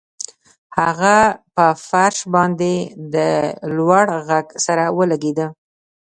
هغه 0.77 1.17
په 1.55 1.65
فرش 1.89 2.17
باندې 2.33 2.73
د 3.13 3.15
لوړ 3.75 4.05
غږ 4.27 4.47
سره 4.65 4.85
ولګیده 4.97 5.47